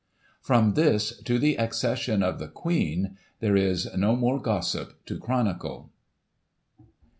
[0.49, 5.91] "From this, to the Accession of the Queen, there is no more Gossip to chronicle.